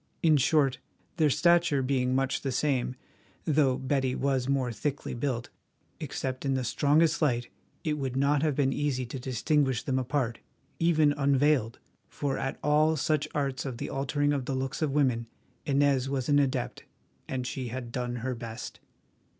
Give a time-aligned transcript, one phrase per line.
[0.23, 0.79] In short,
[1.17, 2.95] their stature being much the same,
[3.45, 5.51] though Betty was more thickly built,
[5.99, 7.49] except in the strongest light
[7.83, 10.39] it would not have been easy to distinguish them apart,
[10.79, 11.77] even unveiled,
[12.09, 15.27] for at all such arts of the altering of the looks of women,
[15.67, 16.83] Inez was an adept,
[17.27, 18.79] and she had done her best.